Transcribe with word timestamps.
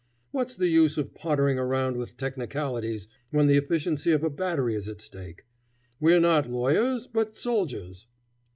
What's 0.31 0.55
the 0.55 0.67
use 0.67 0.97
of 0.97 1.13
pottering 1.13 1.59
around 1.59 1.95
with 1.95 2.17
technicalities 2.17 3.07
when 3.29 3.45
the 3.45 3.55
efficiency 3.57 4.11
of 4.11 4.23
a 4.23 4.31
battery 4.31 4.73
is 4.73 4.89
at 4.89 4.99
stake? 4.99 5.45
We're 5.99 6.19
not 6.19 6.49
lawyers, 6.49 7.05
but 7.05 7.37
soldiers." 7.37 8.07